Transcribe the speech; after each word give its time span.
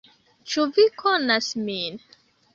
"Ĉu 0.53 0.63
vi 0.77 0.85
konas 1.03 1.51
min?" 1.69 2.03